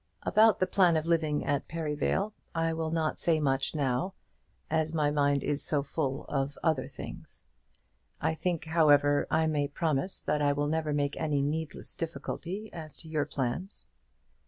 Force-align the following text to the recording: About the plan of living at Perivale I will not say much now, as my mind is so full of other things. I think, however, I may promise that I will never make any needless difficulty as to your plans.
About 0.23 0.57
the 0.57 0.65
plan 0.65 0.97
of 0.97 1.05
living 1.05 1.45
at 1.45 1.67
Perivale 1.67 2.33
I 2.55 2.73
will 2.73 2.89
not 2.89 3.19
say 3.19 3.39
much 3.39 3.75
now, 3.75 4.15
as 4.67 4.95
my 4.95 5.11
mind 5.11 5.43
is 5.43 5.61
so 5.63 5.83
full 5.83 6.25
of 6.25 6.57
other 6.63 6.87
things. 6.87 7.45
I 8.19 8.33
think, 8.33 8.65
however, 8.65 9.27
I 9.29 9.45
may 9.45 9.67
promise 9.67 10.19
that 10.19 10.41
I 10.41 10.53
will 10.53 10.65
never 10.65 10.91
make 10.91 11.17
any 11.17 11.43
needless 11.43 11.93
difficulty 11.93 12.73
as 12.73 12.97
to 13.01 13.09
your 13.09 13.25
plans. 13.25 13.85